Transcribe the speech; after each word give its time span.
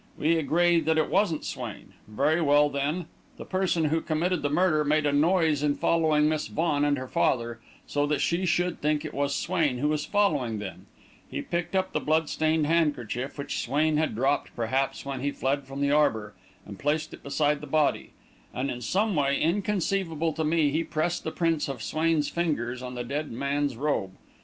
We 0.17 0.35
agree 0.37 0.79
that 0.79 0.97
it 0.97 1.11
wasn't 1.11 1.45
Swain. 1.45 1.93
Very 2.07 2.41
well, 2.41 2.71
then: 2.71 3.05
the 3.37 3.45
person 3.45 3.83
who 3.85 4.01
committed 4.01 4.41
the 4.41 4.49
murder 4.49 4.83
made 4.83 5.05
a 5.05 5.11
noise 5.13 5.61
in 5.61 5.75
following 5.75 6.27
Miss 6.27 6.47
Vaughan 6.47 6.83
and 6.83 6.97
her 6.97 7.07
father 7.07 7.59
so 7.85 8.07
that 8.07 8.19
she 8.19 8.43
should 8.47 8.81
think 8.81 9.05
it 9.05 9.13
was 9.13 9.35
Swain 9.35 9.77
who 9.77 9.89
was 9.89 10.03
following 10.03 10.57
them; 10.57 10.87
he 11.29 11.43
picked 11.43 11.75
up 11.75 11.93
the 11.93 11.99
blood 11.99 12.29
stained 12.29 12.65
handkerchief, 12.65 13.37
which 13.37 13.59
Swain 13.61 13.97
had 13.97 14.15
dropped 14.15 14.55
perhaps 14.55 15.05
when 15.05 15.19
he 15.19 15.29
fled 15.29 15.65
from 15.67 15.81
the 15.81 15.91
arbour, 15.91 16.33
and 16.65 16.79
placed 16.79 17.13
it 17.13 17.21
beside 17.21 17.61
the 17.61 17.67
body; 17.67 18.09
and 18.55 18.71
in 18.71 18.81
some 18.81 19.15
way 19.15 19.39
inconceivable 19.39 20.33
to 20.33 20.43
me 20.43 20.71
he 20.71 20.83
pressed 20.83 21.23
the 21.23 21.29
prints 21.31 21.67
of 21.69 21.83
Swain's 21.83 22.27
fingers 22.27 22.81
on 22.81 22.95
the 22.95 23.03
dead 23.03 23.31
man's 23.31 23.77
robe. 23.77 24.13